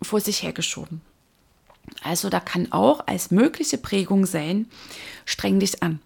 vor 0.00 0.20
sich 0.20 0.42
hergeschoben. 0.42 1.00
Also 2.02 2.30
da 2.30 2.40
kann 2.40 2.72
auch 2.72 3.06
als 3.06 3.30
mögliche 3.30 3.78
Prägung 3.78 4.24
sein, 4.24 4.66
streng 5.26 5.60
dich 5.60 5.82
an. 5.82 6.00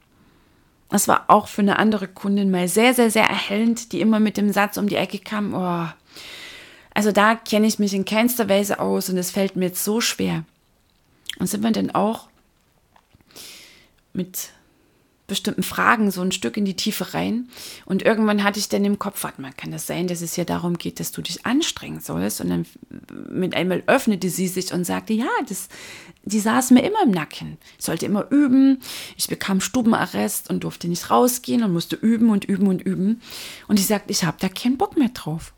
Das 0.88 1.06
war 1.06 1.26
auch 1.28 1.48
für 1.48 1.62
eine 1.62 1.78
andere 1.78 2.08
Kundin 2.08 2.50
mal 2.50 2.66
sehr, 2.66 2.94
sehr, 2.94 3.10
sehr 3.10 3.24
erhellend, 3.24 3.92
die 3.92 4.00
immer 4.00 4.20
mit 4.20 4.36
dem 4.36 4.52
Satz 4.52 4.78
um 4.78 4.88
die 4.88 4.96
Ecke 4.96 5.18
kam, 5.18 5.54
oh, 5.54 5.88
also 6.94 7.12
da 7.12 7.36
kenne 7.36 7.68
ich 7.68 7.78
mich 7.78 7.94
in 7.94 8.04
keinster 8.04 8.48
Weise 8.48 8.80
aus 8.80 9.08
und 9.08 9.18
es 9.18 9.30
fällt 9.30 9.54
mir 9.54 9.66
jetzt 9.66 9.84
so 9.84 10.00
schwer. 10.00 10.44
Und 11.38 11.46
sind 11.46 11.62
wir 11.62 11.70
dann 11.70 11.92
auch 11.92 12.28
mit 14.12 14.50
bestimmten 15.28 15.62
Fragen 15.62 16.10
so 16.10 16.22
ein 16.22 16.32
Stück 16.32 16.56
in 16.56 16.64
die 16.64 16.74
Tiefe 16.74 17.14
rein. 17.14 17.48
Und 17.84 18.02
irgendwann 18.02 18.42
hatte 18.42 18.58
ich 18.58 18.68
dann 18.68 18.84
im 18.84 18.98
Kopf, 18.98 19.22
warte 19.22 19.40
mal, 19.40 19.52
kann 19.52 19.70
das 19.70 19.86
sein, 19.86 20.08
dass 20.08 20.22
es 20.22 20.34
ja 20.34 20.44
darum 20.44 20.78
geht, 20.78 20.98
dass 20.98 21.12
du 21.12 21.22
dich 21.22 21.46
anstrengen 21.46 22.00
sollst? 22.00 22.40
Und 22.40 22.48
dann 22.48 22.66
mit 23.30 23.54
einmal 23.54 23.84
öffnete 23.86 24.30
sie 24.30 24.48
sich 24.48 24.72
und 24.72 24.84
sagte, 24.84 25.12
ja, 25.12 25.28
das, 25.46 25.68
die 26.24 26.40
saß 26.40 26.70
mir 26.72 26.82
immer 26.82 27.02
im 27.04 27.10
Nacken. 27.12 27.58
Ich 27.78 27.84
sollte 27.84 28.06
immer 28.06 28.26
üben. 28.30 28.80
Ich 29.16 29.28
bekam 29.28 29.60
Stubenarrest 29.60 30.50
und 30.50 30.64
durfte 30.64 30.88
nicht 30.88 31.10
rausgehen 31.10 31.62
und 31.62 31.72
musste 31.74 31.96
üben 31.96 32.30
und 32.30 32.46
üben 32.46 32.66
und 32.66 32.82
üben. 32.82 33.20
Und 33.68 33.78
ich 33.78 33.86
sagte, 33.86 34.10
ich 34.10 34.24
habe 34.24 34.38
da 34.40 34.48
keinen 34.48 34.78
Bock 34.78 34.96
mehr 34.96 35.10
drauf. 35.10 35.52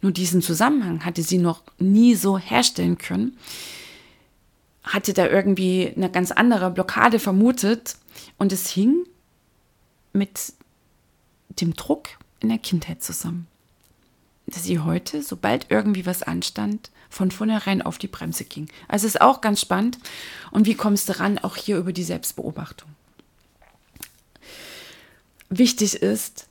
Nur 0.00 0.12
diesen 0.12 0.40
Zusammenhang 0.40 1.04
hatte 1.04 1.22
sie 1.22 1.38
noch 1.38 1.62
nie 1.78 2.14
so 2.14 2.38
herstellen 2.38 2.96
können. 2.96 3.36
Hatte 4.84 5.12
da 5.12 5.26
irgendwie 5.26 5.92
eine 5.96 6.10
ganz 6.10 6.30
andere 6.30 6.70
Blockade 6.70 7.18
vermutet 7.18 7.96
und 8.38 8.52
es 8.52 8.68
hing 8.68 9.06
mit 10.12 10.52
dem 11.48 11.74
Druck 11.74 12.08
in 12.40 12.48
der 12.48 12.58
Kindheit 12.58 13.02
zusammen. 13.02 13.46
Dass 14.46 14.64
sie 14.64 14.78
heute, 14.78 15.22
sobald 15.22 15.70
irgendwie 15.70 16.06
was 16.06 16.22
anstand, 16.22 16.90
von 17.08 17.30
vornherein 17.30 17.80
auf 17.80 17.96
die 17.96 18.08
Bremse 18.08 18.44
ging. 18.44 18.68
Also 18.88 19.06
ist 19.06 19.20
auch 19.20 19.40
ganz 19.40 19.60
spannend. 19.60 19.98
Und 20.50 20.66
wie 20.66 20.74
kommst 20.74 21.08
du 21.08 21.18
ran? 21.18 21.38
Auch 21.38 21.56
hier 21.56 21.78
über 21.78 21.92
die 21.92 22.02
Selbstbeobachtung. 22.02 22.88
Wichtig 25.48 25.94
ist, 25.94 26.46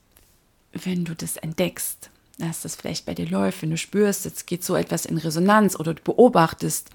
wenn 0.71 1.05
du 1.05 1.15
das 1.15 1.37
entdeckst, 1.37 2.09
dass 2.39 2.61
das 2.61 2.75
vielleicht 2.75 3.05
bei 3.05 3.13
dir 3.13 3.27
läuft, 3.27 3.61
wenn 3.61 3.69
du 3.69 3.77
spürst, 3.77 4.25
jetzt 4.25 4.47
geht 4.47 4.63
so 4.63 4.75
etwas 4.75 5.05
in 5.05 5.17
Resonanz 5.17 5.75
oder 5.75 5.93
du 5.93 6.01
beobachtest, 6.01 6.89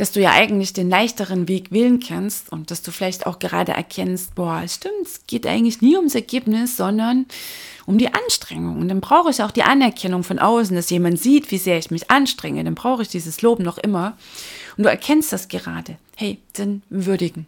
dass 0.00 0.12
du 0.12 0.20
ja 0.20 0.30
eigentlich 0.30 0.72
den 0.72 0.88
leichteren 0.88 1.46
Weg 1.46 1.72
wählen 1.72 2.00
kannst 2.00 2.50
und 2.50 2.70
dass 2.70 2.80
du 2.80 2.90
vielleicht 2.90 3.26
auch 3.26 3.38
gerade 3.38 3.72
erkennst, 3.72 4.34
boah, 4.34 4.66
stimmt, 4.66 5.06
es 5.06 5.26
geht 5.26 5.46
eigentlich 5.46 5.82
nie 5.82 5.94
ums 5.96 6.14
Ergebnis, 6.14 6.78
sondern 6.78 7.26
um 7.84 7.98
die 7.98 8.14
Anstrengung. 8.14 8.80
Und 8.80 8.88
dann 8.88 9.02
brauche 9.02 9.28
ich 9.28 9.42
auch 9.42 9.50
die 9.50 9.62
Anerkennung 9.62 10.24
von 10.24 10.38
außen, 10.38 10.74
dass 10.74 10.88
jemand 10.88 11.20
sieht, 11.20 11.50
wie 11.50 11.58
sehr 11.58 11.76
ich 11.76 11.90
mich 11.90 12.10
anstrenge. 12.10 12.64
Dann 12.64 12.74
brauche 12.74 13.02
ich 13.02 13.08
dieses 13.08 13.42
Lob 13.42 13.58
noch 13.58 13.76
immer. 13.76 14.16
Und 14.78 14.84
du 14.84 14.88
erkennst 14.88 15.34
das 15.34 15.48
gerade. 15.48 15.98
Hey, 16.16 16.38
dann 16.54 16.82
würdigen. 16.88 17.46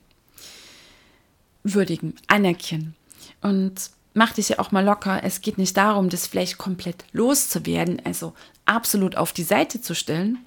Würdigen, 1.64 2.16
anerkennen. 2.26 2.94
Und 3.40 3.90
mach 4.12 4.34
dich 4.34 4.50
ja 4.50 4.58
auch 4.58 4.72
mal 4.72 4.84
locker. 4.84 5.24
Es 5.24 5.40
geht 5.40 5.56
nicht 5.56 5.78
darum, 5.78 6.10
das 6.10 6.26
vielleicht 6.26 6.58
komplett 6.58 7.06
loszuwerden, 7.12 8.02
also 8.04 8.34
absolut 8.66 9.16
auf 9.16 9.32
die 9.32 9.42
Seite 9.42 9.80
zu 9.80 9.94
stellen, 9.94 10.38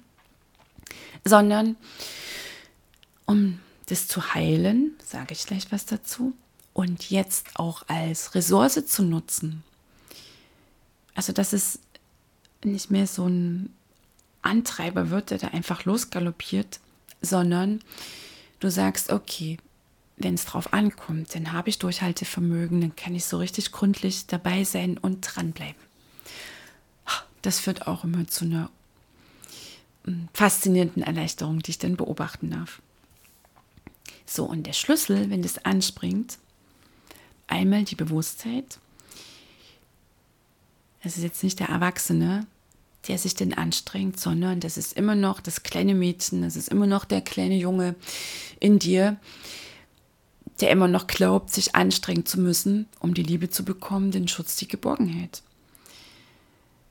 sondern 1.26 1.76
um 3.26 3.60
das 3.86 4.08
zu 4.08 4.34
heilen, 4.34 4.92
sage 5.04 5.32
ich 5.32 5.46
gleich 5.46 5.70
was 5.70 5.86
dazu, 5.86 6.32
und 6.72 7.10
jetzt 7.10 7.58
auch 7.58 7.84
als 7.88 8.34
Ressource 8.34 8.84
zu 8.86 9.02
nutzen. 9.02 9.64
Also, 11.14 11.32
dass 11.32 11.52
es 11.52 11.78
nicht 12.64 12.90
mehr 12.90 13.06
so 13.06 13.26
ein 13.26 13.72
Antreiber 14.42 15.10
wird, 15.10 15.30
der 15.30 15.38
da 15.38 15.48
einfach 15.48 15.84
losgaloppiert, 15.84 16.80
sondern 17.22 17.80
du 18.60 18.70
sagst, 18.70 19.10
okay, 19.10 19.58
wenn 20.18 20.34
es 20.34 20.44
drauf 20.44 20.72
ankommt, 20.72 21.34
dann 21.34 21.52
habe 21.52 21.68
ich 21.68 21.78
Durchhaltevermögen, 21.78 22.80
dann 22.80 22.96
kann 22.96 23.14
ich 23.14 23.24
so 23.24 23.38
richtig 23.38 23.72
gründlich 23.72 24.26
dabei 24.26 24.64
sein 24.64 24.98
und 24.98 25.22
dranbleiben. 25.22 25.86
Das 27.42 27.60
führt 27.60 27.86
auch 27.86 28.04
immer 28.04 28.26
zu 28.26 28.44
einer 28.44 28.70
faszinierenden 30.32 31.02
Erleichterung, 31.02 31.60
die 31.60 31.72
ich 31.72 31.78
dann 31.78 31.96
beobachten 31.96 32.50
darf. 32.50 32.80
So, 34.24 34.44
und 34.44 34.66
der 34.66 34.72
Schlüssel, 34.72 35.30
wenn 35.30 35.42
das 35.42 35.64
anspringt, 35.64 36.38
einmal 37.46 37.84
die 37.84 37.94
Bewusstheit. 37.94 38.78
Das 41.02 41.16
ist 41.16 41.22
jetzt 41.22 41.44
nicht 41.44 41.60
der 41.60 41.68
Erwachsene, 41.68 42.46
der 43.06 43.18
sich 43.18 43.34
denn 43.34 43.54
anstrengt, 43.54 44.18
sondern 44.18 44.60
das 44.60 44.76
ist 44.76 44.94
immer 44.94 45.14
noch 45.14 45.40
das 45.40 45.62
kleine 45.62 45.94
Mädchen, 45.94 46.42
das 46.42 46.56
ist 46.56 46.68
immer 46.68 46.86
noch 46.86 47.04
der 47.04 47.20
kleine 47.20 47.56
Junge 47.56 47.94
in 48.58 48.78
dir, 48.78 49.16
der 50.60 50.70
immer 50.70 50.88
noch 50.88 51.06
glaubt, 51.06 51.50
sich 51.50 51.74
anstrengen 51.74 52.26
zu 52.26 52.40
müssen, 52.40 52.86
um 52.98 53.14
die 53.14 53.22
Liebe 53.22 53.50
zu 53.50 53.64
bekommen, 53.64 54.10
den 54.10 54.26
Schutz, 54.26 54.56
die 54.56 54.68
Geborgenheit. 54.68 55.42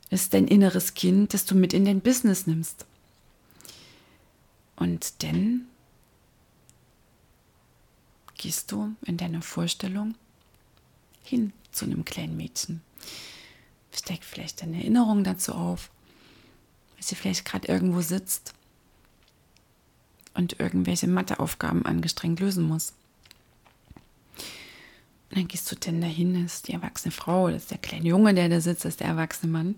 Das 0.09 0.21
ist 0.21 0.33
dein 0.33 0.47
inneres 0.47 0.93
Kind, 0.93 1.33
das 1.33 1.45
du 1.45 1.55
mit 1.55 1.73
in 1.73 1.83
dein 1.83 1.99
Business 1.99 2.47
nimmst. 2.47 2.85
Und 4.75 5.23
dann 5.23 5.67
gehst 8.37 8.71
du 8.71 8.95
in 9.05 9.17
deiner 9.17 9.41
Vorstellung 9.41 10.15
hin 11.23 11.53
zu 11.71 11.85
einem 11.85 12.05
kleinen 12.05 12.37
Mädchen. 12.37 12.81
Steck 13.91 14.23
vielleicht 14.23 14.61
deine 14.61 14.77
Erinnerung 14.77 15.23
dazu 15.23 15.53
auf, 15.53 15.89
weil 16.95 17.03
sie 17.03 17.15
vielleicht 17.15 17.45
gerade 17.45 17.67
irgendwo 17.67 18.01
sitzt 18.01 18.53
und 20.33 20.59
irgendwelche 20.59 21.07
Matheaufgaben 21.07 21.85
angestrengt 21.85 22.39
lösen 22.39 22.67
muss. 22.67 22.93
Und 25.29 25.37
dann 25.39 25.47
gehst 25.47 25.71
du 25.71 25.75
denn 25.75 26.01
dahin, 26.01 26.43
das 26.43 26.55
ist 26.55 26.67
die 26.67 26.73
erwachsene 26.73 27.11
Frau, 27.11 27.49
das 27.49 27.63
ist 27.63 27.71
der 27.71 27.77
kleine 27.77 28.07
Junge, 28.07 28.33
der 28.33 28.49
da 28.49 28.59
sitzt, 28.61 28.85
das 28.85 28.93
ist 28.93 28.99
der 28.99 29.07
erwachsene 29.07 29.51
Mann. 29.51 29.75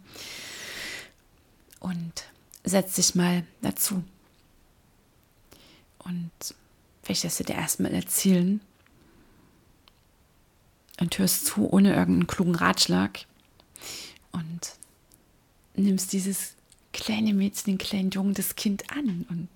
Und 1.80 2.26
setz 2.64 2.96
dich 2.96 3.16
mal 3.16 3.46
dazu 3.62 4.04
und 6.08 6.32
vielleicht 7.04 7.24
lässt 7.24 7.40
du 7.40 7.44
dir 7.44 7.56
erstmal 7.56 7.94
erzählen 7.94 8.62
und 11.00 11.18
hörst 11.18 11.46
zu 11.46 11.72
ohne 11.72 11.90
irgendeinen 11.90 12.28
klugen 12.28 12.56
Ratschlag 12.56 13.26
und 14.32 14.74
nimmst 15.76 16.14
dieses 16.14 16.54
kleine 16.94 17.34
Mädchen, 17.34 17.66
den 17.74 17.78
kleinen 17.78 18.12
Jungen, 18.12 18.34
das 18.34 18.56
Kind 18.56 18.90
an 18.92 19.26
und 19.30 19.50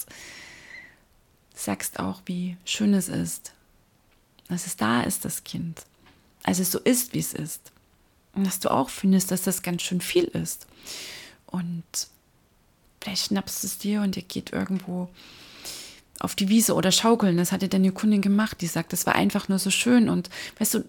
sagst 1.53 2.00
auch, 2.00 2.22
wie 2.25 2.58
schön 2.65 2.93
es 2.93 3.10
ist, 3.10 3.53
dass 4.48 4.67
es 4.67 4.75
da 4.75 5.01
ist, 5.01 5.25
das 5.25 5.43
Kind. 5.43 5.86
Also 6.43 6.62
es 6.62 6.72
so 6.72 6.79
ist, 6.79 7.13
wie 7.13 7.20
es 7.20 7.34
ist. 7.34 7.72
Und 8.34 8.46
dass 8.46 8.60
du 8.60 8.72
auch 8.72 8.89
findest, 8.89 9.31
dass 9.31 9.43
das 9.43 9.62
ganz 9.62 9.81
schön 9.81 10.01
viel 10.01 10.24
ist. 10.24 10.67
Und 11.48 11.84
vielleicht 13.01 13.27
schnappst 13.27 13.63
du 13.63 13.67
es 13.67 13.77
dir 13.77 14.01
und 14.01 14.15
ihr 14.15 14.24
geht 14.24 14.51
irgendwo 14.53 15.10
auf 16.22 16.36
die 16.36 16.50
Wiese 16.50 16.75
oder 16.75 16.92
schaukeln. 16.92 17.38
Das 17.38 17.51
hatte 17.51 17.68
deine 17.68 17.92
Kundin 17.92 18.22
gemacht. 18.22 18.62
Die 18.62 18.68
sagt, 18.68 18.94
das 18.94 19.06
war 19.06 19.16
einfach 19.16 19.50
nur 19.50 19.60
so 19.60 19.72
schön. 19.72 20.08
Und 20.08 20.30
weißt 20.60 20.75
du, 20.75 20.86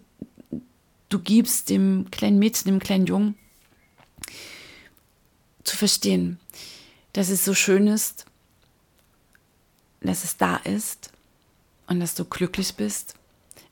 du 1.08 1.18
gibst 1.18 1.70
dem 1.70 2.06
kleinen 2.10 2.38
Mädchen, 2.38 2.70
dem 2.70 2.80
kleinen 2.80 3.06
Jungen 3.06 3.34
zu 5.64 5.76
verstehen, 5.76 6.38
dass 7.12 7.30
es 7.30 7.44
so 7.44 7.54
schön 7.54 7.86
ist, 7.86 8.26
dass 10.00 10.24
es 10.24 10.36
da 10.36 10.56
ist 10.56 11.10
und 11.86 12.00
dass 12.00 12.14
du 12.14 12.24
glücklich 12.24 12.74
bist 12.74 13.14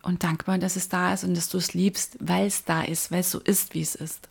und 0.02 0.22
dankbar, 0.22 0.58
dass 0.58 0.76
es 0.76 0.88
da 0.88 1.12
ist 1.12 1.24
und 1.24 1.34
dass 1.34 1.48
du 1.48 1.58
es 1.58 1.74
liebst, 1.74 2.16
weil 2.20 2.46
es 2.46 2.64
da 2.64 2.82
ist, 2.82 3.10
weil 3.10 3.20
es 3.20 3.30
so 3.30 3.40
ist, 3.40 3.74
wie 3.74 3.82
es 3.82 3.94
ist. 3.94 4.28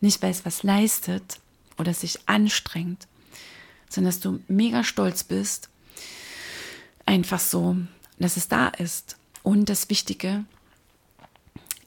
Nicht, 0.00 0.22
weil 0.22 0.30
es 0.30 0.46
was 0.46 0.62
leistet 0.62 1.40
oder 1.78 1.92
sich 1.92 2.20
anstrengt, 2.26 3.06
sondern 3.88 4.12
dass 4.12 4.20
du 4.20 4.40
mega 4.48 4.84
stolz 4.84 5.24
bist, 5.24 5.68
einfach 7.06 7.40
so, 7.40 7.76
dass 8.18 8.36
es 8.36 8.48
da 8.48 8.68
ist. 8.68 9.16
Und 9.42 9.68
das 9.68 9.88
Wichtige, 9.88 10.44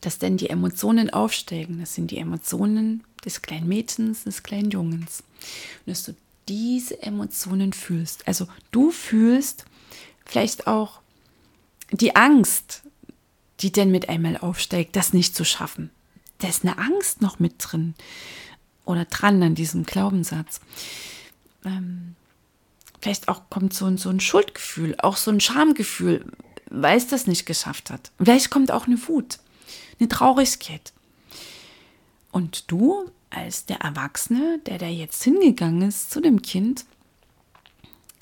dass 0.02 0.20
denn 0.20 0.38
die 0.38 0.50
Emotionen 0.50 1.10
aufsteigen. 1.10 1.80
Das 1.80 1.96
sind 1.96 2.12
die 2.12 2.18
Emotionen 2.18 3.04
des 3.24 3.42
kleinen 3.42 3.68
Mädchens, 3.68 4.24
des 4.24 4.44
kleinen 4.44 4.72
Jungens. 4.72 5.24
Und 5.86 5.92
dass 5.92 6.04
du 6.04 6.16
diese 6.50 7.02
Emotionen 7.02 7.74
fühlst. 7.74 8.28
Also 8.28 8.48
du 8.72 8.92
fühlst 8.92 9.66
vielleicht 10.26 10.68
auch 10.68 11.00
die 11.92 12.16
Angst, 12.16 12.84
die 13.60 13.72
denn 13.72 13.92
mit 13.92 14.10
einmal 14.10 14.38
aufsteigt, 14.38 14.96
das 14.96 15.14
nicht 15.14 15.36
zu 15.36 15.46
schaffen. 15.46 15.90
Da 16.40 16.50
ist 16.50 16.66
eine 16.66 16.78
Angst 16.78 17.22
noch 17.22 17.40
mit 17.40 17.56
drin 17.60 17.94
oder 18.84 19.06
dran 19.06 19.42
an 19.42 19.56
diesem 19.56 19.84
Glaubenssatz. 19.86 20.60
Ähm, 21.64 22.16
vielleicht 23.04 23.28
auch 23.28 23.50
kommt 23.50 23.74
so 23.74 23.86
ein, 23.86 23.98
so 23.98 24.10
ein 24.10 24.22
Schuldgefühl, 24.22 24.96
auch 25.00 25.18
so 25.18 25.30
ein 25.30 25.42
Schamgefühl, 25.42 26.26
weil 26.70 26.98
es 26.98 27.08
das 27.08 27.28
nicht 27.28 27.46
geschafft 27.46 27.90
hat. 27.90 28.12
Vielleicht 28.18 28.50
kommt 28.50 28.72
auch 28.72 28.88
eine 28.88 28.98
Wut, 29.08 29.40
eine 30.00 30.08
Traurigkeit. 30.08 30.94
Und 32.32 32.72
du 32.72 33.12
als 33.30 33.66
der 33.66 33.82
Erwachsene, 33.82 34.60
der 34.66 34.78
da 34.78 34.88
jetzt 34.88 35.22
hingegangen 35.22 35.82
ist 35.90 36.12
zu 36.12 36.22
dem 36.22 36.42
Kind, 36.42 36.86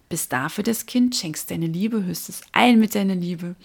bist 0.10 0.34
da 0.34 0.50
für 0.50 0.64
das 0.64 0.88
Kind, 0.88 1.16
schenkst 1.16 1.52
deine 1.52 1.68
Liebe, 1.68 2.04
höchst 2.04 2.44
ein 2.52 2.80
mit 2.80 2.96
deiner 2.96 3.16
Liebe, 3.16 3.56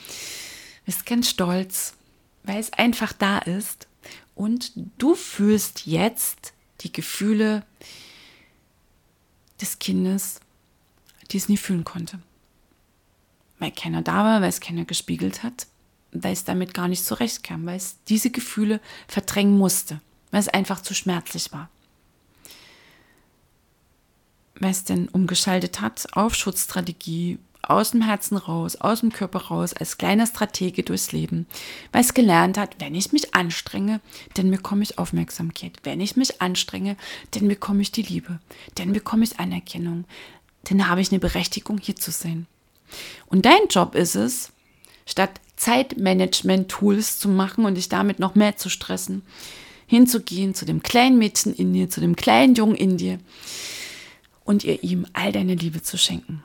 bist 0.85 1.07
ganz 1.07 1.31
stolz, 1.31 1.95
weil 2.43 2.61
es 2.61 2.73
einfach 2.75 3.15
da 3.15 3.39
ist 3.39 3.89
und 4.35 4.73
du 4.99 5.15
fühlst 5.15 5.87
jetzt 5.87 6.53
die 6.83 6.93
Gefühle 6.93 7.65
des 9.63 9.79
Kindes, 9.79 10.41
die 11.33 11.37
es 11.37 11.49
nie 11.49 11.57
fühlen 11.57 11.85
konnte. 11.85 12.19
Weil 13.59 13.71
keiner 13.71 14.03
da 14.03 14.25
war, 14.25 14.41
weil 14.43 14.49
es 14.49 14.61
keiner 14.61 14.85
gespiegelt 14.85 15.43
hat, 15.43 15.67
weil 16.13 16.33
es 16.33 16.45
damit 16.45 16.75
gar 16.75 16.89
nicht 16.89 17.05
zurechtkam, 17.05 17.67
weil 17.67 17.77
es 17.77 17.97
diese 18.09 18.31
Gefühle 18.31 18.81
verdrängen 19.09 19.57
musste, 19.57 20.01
weil 20.31 20.41
es 20.41 20.49
einfach 20.49 20.81
zu 20.81 20.95
schmerzlich 20.95 21.53
war. 21.53 21.69
Weil 24.59 24.71
es 24.71 24.85
denn 24.85 25.09
umgeschaltet 25.09 25.81
hat 25.81 26.07
auf 26.13 26.35
Schutzstrategie, 26.35 27.39
aus 27.69 27.91
dem 27.91 28.03
Herzen 28.03 28.37
raus, 28.37 28.77
aus 28.77 29.01
dem 29.01 29.13
Körper 29.13 29.47
raus, 29.47 29.73
als 29.73 29.99
kleiner 29.99 30.27
Stratege 30.27 30.83
durchs 30.83 31.13
Leben, 31.13 31.47
weil 31.93 32.03
es 32.03 32.15
gelernt 32.15 32.59
hat, 32.59 32.77
wenn 32.79 32.95
ich 32.95 33.13
mich 33.13 33.35
anstrenge, 33.35 34.01
dann 34.35 34.51
bekomme 34.51 34.83
ich 34.83 34.99
Aufmerksamkeit. 34.99 35.73
Wenn 35.83 36.01
ich 36.01 36.17
mich 36.17 36.41
anstrenge, 36.41 36.97
dann 37.33 37.49
bekomme 37.49 37.83
ich 37.83 37.93
die 37.93 38.03
Liebe, 38.03 38.39
dann 38.77 38.93
bekomme 38.93 39.25
ich 39.25 39.39
Anerkennung, 39.41 40.05
dann 40.69 40.89
habe 40.89 41.01
ich 41.01 41.11
eine 41.11 41.21
Berechtigung, 41.21 41.79
hier 41.79 41.97
zu 41.97 42.11
sein. 42.11 42.47
Und 43.27 43.47
dein 43.47 43.69
Job 43.69 43.95
ist 43.95 44.15
es, 44.15 44.53
statt 45.07 45.41
Zeitmanagement-Tools 45.57 47.19
zu 47.19 47.29
machen 47.29 47.65
und 47.65 47.77
dich 47.77 47.89
damit 47.89 48.19
noch 48.19 48.35
mehr 48.35 48.57
zu 48.57 48.69
stressen, 48.69 49.23
hinzugehen 49.87 50.55
zu 50.55 50.65
dem 50.65 50.83
kleinen 50.83 51.19
Mädchen 51.19 51.55
in 51.55 51.73
dir, 51.73 51.89
zu 51.89 52.01
dem 52.01 52.17
kleinen 52.17 52.55
Jungen 52.55 52.77
in 52.77 52.97
dir 52.97 53.19
und 54.45 54.65
ihr 54.65 54.83
ihm 54.83 55.07
all 55.13 55.33
deine 55.33 55.55
Liebe 55.55 55.83
zu 55.83 55.97
schenken. 55.97 56.43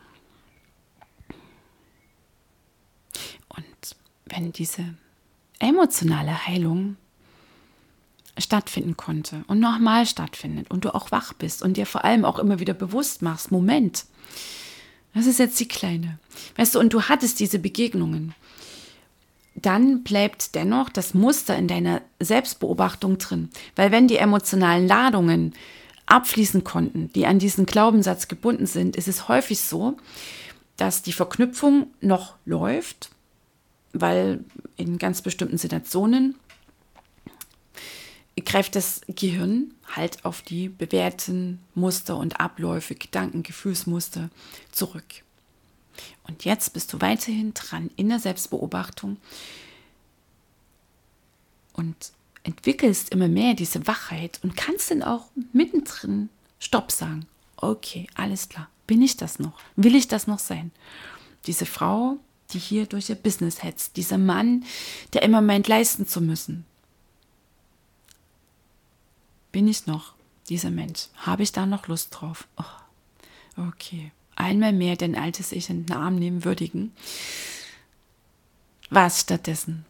wenn 4.31 4.51
diese 4.51 4.95
emotionale 5.59 6.47
Heilung 6.47 6.97
stattfinden 8.37 8.97
konnte 8.97 9.43
und 9.47 9.59
nochmal 9.59 10.05
stattfindet 10.05 10.71
und 10.71 10.85
du 10.85 10.95
auch 10.95 11.11
wach 11.11 11.33
bist 11.33 11.61
und 11.61 11.77
dir 11.77 11.85
vor 11.85 12.05
allem 12.05 12.25
auch 12.25 12.39
immer 12.39 12.59
wieder 12.59 12.73
bewusst 12.73 13.21
machst, 13.21 13.51
Moment, 13.51 14.05
das 15.13 15.25
ist 15.25 15.39
jetzt 15.39 15.59
die 15.59 15.67
Kleine. 15.67 16.19
Weißt 16.55 16.75
du, 16.75 16.79
und 16.79 16.93
du 16.93 17.03
hattest 17.03 17.39
diese 17.39 17.59
Begegnungen. 17.59 18.33
Dann 19.55 20.03
bleibt 20.03 20.55
dennoch 20.55 20.89
das 20.89 21.13
Muster 21.13 21.57
in 21.57 21.67
deiner 21.67 22.01
Selbstbeobachtung 22.19 23.17
drin. 23.17 23.49
Weil 23.75 23.91
wenn 23.91 24.07
die 24.07 24.17
emotionalen 24.17 24.87
Ladungen 24.87 25.53
abfließen 26.05 26.63
konnten, 26.63 27.11
die 27.13 27.25
an 27.25 27.39
diesen 27.39 27.65
Glaubenssatz 27.65 28.27
gebunden 28.29 28.65
sind, 28.65 28.95
ist 28.95 29.09
es 29.09 29.27
häufig 29.27 29.59
so, 29.59 29.97
dass 30.77 31.01
die 31.01 31.13
Verknüpfung 31.13 31.87
noch 31.99 32.35
läuft, 32.45 33.11
weil 33.93 34.43
in 34.77 34.97
ganz 34.97 35.21
bestimmten 35.21 35.57
Situationen 35.57 36.35
greift 38.41 38.75
das 38.75 39.01
Gehirn 39.07 39.73
halt 39.95 40.25
auf 40.25 40.41
die 40.41 40.69
bewährten 40.69 41.59
Muster 41.75 42.17
und 42.17 42.39
Abläufe, 42.39 42.95
Gedanken, 42.95 43.43
Gefühlsmuster 43.43 44.29
zurück. 44.71 45.23
Und 46.27 46.45
jetzt 46.45 46.73
bist 46.73 46.93
du 46.93 47.01
weiterhin 47.01 47.53
dran 47.53 47.89
in 47.95 48.09
der 48.09 48.19
Selbstbeobachtung 48.19 49.17
und 51.73 52.11
entwickelst 52.43 53.09
immer 53.09 53.27
mehr 53.27 53.53
diese 53.53 53.85
Wachheit 53.87 54.39
und 54.43 54.55
kannst 54.55 54.91
dann 54.91 55.03
auch 55.03 55.25
mittendrin 55.53 56.29
Stopp 56.59 56.91
sagen. 56.91 57.25
Okay, 57.57 58.07
alles 58.15 58.49
klar. 58.49 58.69
Bin 58.87 59.01
ich 59.01 59.17
das 59.17 59.39
noch? 59.39 59.59
Will 59.75 59.95
ich 59.95 60.07
das 60.07 60.27
noch 60.27 60.39
sein? 60.39 60.71
Diese 61.45 61.65
Frau 61.65 62.17
die 62.53 62.59
hier 62.59 62.85
durch 62.85 63.09
ihr 63.09 63.15
Business 63.15 63.63
hetzt. 63.63 63.97
Dieser 63.97 64.17
Mann, 64.17 64.63
der 65.13 65.23
immer 65.23 65.41
meint, 65.41 65.67
leisten 65.67 66.07
zu 66.07 66.21
müssen. 66.21 66.65
Bin 69.51 69.67
ich 69.67 69.87
noch 69.87 70.13
dieser 70.49 70.71
Mensch? 70.71 71.07
Habe 71.17 71.43
ich 71.43 71.51
da 71.51 71.65
noch 71.65 71.87
Lust 71.87 72.09
drauf? 72.11 72.47
Oh, 72.57 73.63
okay. 73.69 74.11
Einmal 74.35 74.73
mehr 74.73 74.95
dein 74.95 75.15
altes 75.15 75.51
Ich 75.51 75.69
in 75.69 75.85
den 75.85 75.95
Arm 75.95 76.15
nehmen, 76.15 76.45
würdigen. 76.45 76.93
Was 78.89 79.21
stattdessen? 79.21 79.85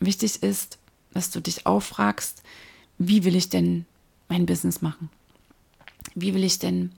Wichtig 0.00 0.42
ist, 0.42 0.78
dass 1.12 1.30
du 1.30 1.40
dich 1.40 1.66
auffragst, 1.66 2.42
wie 2.98 3.24
will 3.24 3.36
ich 3.36 3.48
denn 3.48 3.86
mein 4.28 4.46
Business 4.46 4.82
machen? 4.82 5.10
Wie 6.14 6.34
will 6.34 6.44
ich 6.44 6.58
denn 6.58 6.92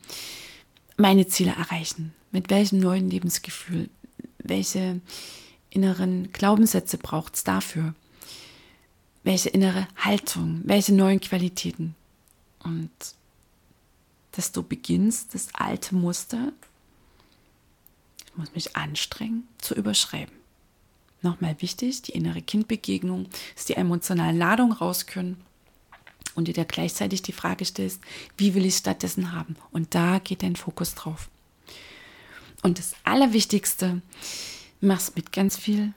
meine 0.96 1.26
Ziele 1.26 1.52
erreichen? 1.52 2.14
Mit 2.30 2.50
welchem 2.50 2.80
neuen 2.80 3.10
Lebensgefühl? 3.10 3.88
welche 4.44 5.00
inneren 5.70 6.30
Glaubenssätze 6.32 6.98
braucht 6.98 7.34
es 7.34 7.44
dafür? 7.44 7.94
Welche 9.24 9.48
innere 9.48 9.88
Haltung, 9.96 10.60
welche 10.64 10.94
neuen 10.94 11.18
Qualitäten? 11.18 11.94
Und 12.62 12.90
dass 14.32 14.52
du 14.52 14.62
beginnst, 14.62 15.34
das 15.34 15.48
alte 15.54 15.94
Muster, 15.94 16.52
ich 18.26 18.36
muss 18.36 18.54
mich 18.54 18.76
anstrengen, 18.76 19.48
zu 19.58 19.74
überschreiben. 19.74 20.34
Nochmal 21.22 21.56
wichtig, 21.60 22.02
die 22.02 22.12
innere 22.12 22.42
Kindbegegnung, 22.42 23.26
dass 23.54 23.64
die 23.64 23.74
emotionalen 23.74 24.36
Ladungen 24.36 24.72
raus 24.72 25.06
können 25.06 25.40
und 26.34 26.48
dir 26.48 26.54
da 26.54 26.64
gleichzeitig 26.64 27.22
die 27.22 27.32
Frage 27.32 27.64
stellst, 27.64 28.02
wie 28.36 28.54
will 28.54 28.66
ich 28.66 28.76
stattdessen 28.76 29.32
haben? 29.32 29.56
Und 29.72 29.94
da 29.94 30.18
geht 30.18 30.42
dein 30.42 30.56
Fokus 30.56 30.94
drauf. 30.94 31.30
Und 32.62 32.78
das 32.78 32.94
Allerwichtigste, 33.04 34.02
mach's 34.80 35.14
mit 35.16 35.32
ganz 35.32 35.56
viel 35.56 35.94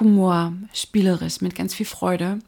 Humor, 0.00 0.52
spielerisch, 0.72 1.40
mit 1.40 1.54
ganz 1.54 1.74
viel 1.74 1.86
Freude 1.86 2.38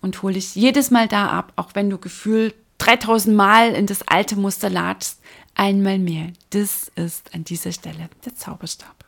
und 0.00 0.22
hol 0.22 0.34
dich 0.34 0.54
jedes 0.54 0.90
Mal 0.90 1.08
da 1.08 1.28
ab, 1.28 1.52
auch 1.56 1.70
wenn 1.74 1.90
du 1.90 1.98
gefühlt 1.98 2.54
3000 2.78 3.36
Mal 3.36 3.72
in 3.72 3.86
das 3.86 4.02
alte 4.02 4.36
Muster 4.36 4.70
latschst, 4.70 5.20
einmal 5.54 5.98
mehr. 5.98 6.32
Das 6.50 6.90
ist 6.96 7.34
an 7.34 7.44
dieser 7.44 7.72
Stelle 7.72 8.08
der 8.24 8.34
Zauberstab. 8.34 9.04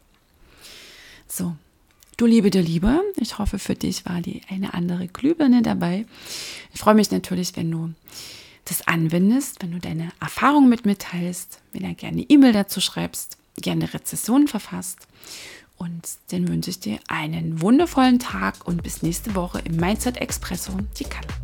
So, 1.26 1.56
du 2.16 2.26
Liebe, 2.26 2.50
du 2.50 2.60
Liebe, 2.60 3.00
ich 3.16 3.38
hoffe, 3.38 3.58
für 3.58 3.74
dich 3.74 4.06
war 4.06 4.20
die 4.20 4.42
eine 4.48 4.74
andere 4.74 5.08
Glühbirne 5.08 5.62
dabei. 5.62 6.06
Ich 6.72 6.80
freue 6.80 6.94
mich 6.94 7.10
natürlich, 7.10 7.56
wenn 7.56 7.70
du 7.70 7.92
das 8.66 8.86
anwendest, 8.86 9.62
wenn 9.62 9.72
du 9.72 9.78
deine 9.78 10.10
Erfahrungen 10.20 10.68
mit 10.68 10.86
mitteilst, 10.86 11.60
wenn 11.72 11.82
du 11.82 11.94
gerne 11.94 12.22
E-Mail 12.22 12.52
dazu 12.52 12.80
schreibst 12.80 13.36
gerne 13.60 13.92
Rezessionen 13.92 14.48
verfasst. 14.48 15.06
Und 15.76 16.08
dann 16.30 16.48
wünsche 16.48 16.70
ich 16.70 16.80
dir 16.80 16.98
einen 17.08 17.60
wundervollen 17.60 18.18
Tag 18.18 18.66
und 18.66 18.82
bis 18.82 19.02
nächste 19.02 19.34
Woche 19.34 19.60
im 19.60 19.76
Mindset 19.76 20.18
Expresso, 20.18 20.72
die 20.98 21.04
Kalle. 21.04 21.43